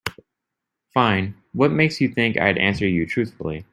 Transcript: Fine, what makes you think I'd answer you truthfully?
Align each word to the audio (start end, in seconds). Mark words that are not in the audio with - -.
Fine, 0.95 1.35
what 1.53 1.71
makes 1.73 2.01
you 2.01 2.09
think 2.09 2.35
I'd 2.35 2.57
answer 2.57 2.87
you 2.87 3.05
truthfully? 3.05 3.67